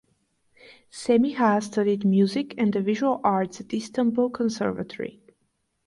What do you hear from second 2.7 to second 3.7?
the visual arts